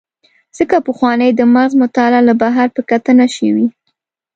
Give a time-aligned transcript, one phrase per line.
[0.57, 3.65] ځکه پخوانۍ د مغز مطالعه له بهر په کتنه شوې.